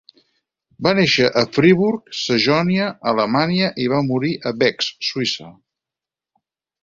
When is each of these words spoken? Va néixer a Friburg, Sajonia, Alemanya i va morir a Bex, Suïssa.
Va 0.85 0.93
néixer 0.99 1.27
a 1.41 1.43
Friburg, 1.57 2.07
Sajonia, 2.21 2.87
Alemanya 3.13 3.69
i 3.85 3.87
va 3.93 4.01
morir 4.09 4.33
a 4.53 4.57
Bex, 4.63 4.89
Suïssa. 5.11 5.51